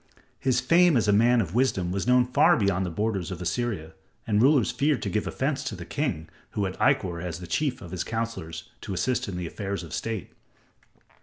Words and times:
His 0.39 0.61
fame 0.61 0.97
as 0.97 1.07
a 1.07 1.13
man 1.13 1.41
of 1.41 1.53
wisdom 1.53 1.91
was 1.91 2.07
known 2.07 2.25
far 2.25 2.57
beyond 2.57 2.87
the 2.87 2.89
borders 2.89 3.29
of 3.29 3.39
Assyria, 3.39 3.93
and 4.25 4.41
rulers 4.41 4.71
feared 4.71 5.03
to 5.03 5.11
give 5.11 5.27
offense 5.27 5.63
to 5.65 5.75
the 5.75 5.85
king 5.85 6.27
who 6.53 6.65
had 6.65 6.73
Ikkor 6.79 7.21
as 7.21 7.37
the 7.39 7.45
chief 7.45 7.83
of 7.83 7.91
his 7.91 8.03
counselors 8.03 8.67
to 8.81 8.95
assist 8.95 9.27
in 9.27 9.37
the 9.37 9.45
affairs 9.45 9.83
of 9.83 9.93
state. 9.93 10.31